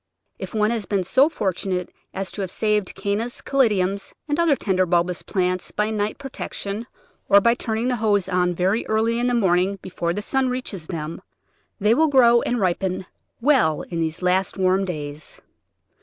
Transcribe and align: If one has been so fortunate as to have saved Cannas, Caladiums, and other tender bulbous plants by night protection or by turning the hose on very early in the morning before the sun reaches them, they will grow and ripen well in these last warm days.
If 0.39 0.55
one 0.55 0.71
has 0.71 0.87
been 0.87 1.03
so 1.03 1.29
fortunate 1.29 1.91
as 2.11 2.31
to 2.31 2.41
have 2.41 2.49
saved 2.49 2.95
Cannas, 2.95 3.39
Caladiums, 3.39 4.13
and 4.27 4.39
other 4.39 4.55
tender 4.55 4.87
bulbous 4.87 5.21
plants 5.21 5.69
by 5.69 5.91
night 5.91 6.17
protection 6.17 6.87
or 7.29 7.39
by 7.39 7.53
turning 7.53 7.87
the 7.87 7.97
hose 7.97 8.27
on 8.27 8.55
very 8.55 8.83
early 8.87 9.19
in 9.19 9.27
the 9.27 9.35
morning 9.35 9.77
before 9.79 10.11
the 10.15 10.23
sun 10.23 10.49
reaches 10.49 10.87
them, 10.87 11.21
they 11.79 11.93
will 11.93 12.07
grow 12.07 12.41
and 12.41 12.59
ripen 12.59 13.05
well 13.41 13.83
in 13.83 13.99
these 13.99 14.23
last 14.23 14.57
warm 14.57 14.85
days. 14.85 15.39